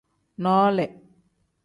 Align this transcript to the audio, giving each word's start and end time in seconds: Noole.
Noole. 0.43 0.85